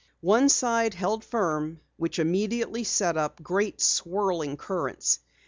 [0.25, 5.19] One side held firm which immediately set up great swirling currents.